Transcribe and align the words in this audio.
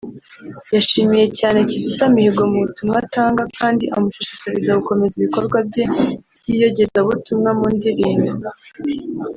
yashimiye 0.75 1.25
cyane 1.39 1.57
Kizito 1.69 2.03
Mihigo 2.13 2.43
mu 2.51 2.57
butumwa 2.63 2.95
atanga 3.05 3.43
kandi 3.57 3.83
amushishikariza 3.95 4.77
gukomeza 4.79 5.13
ibikorwa 5.15 5.57
bye 5.69 5.83
by’iyogezabutumwa 6.39 7.49
mu 7.59 7.65
ndirimbo 7.75 8.31